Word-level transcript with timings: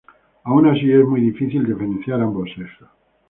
Aun 0.45 0.65
así, 0.65 0.91
es 0.91 1.05
muy 1.05 1.21
difícil 1.21 1.63
diferenciar 1.63 2.19
ambos 2.21 2.49
sexos. 2.55 2.89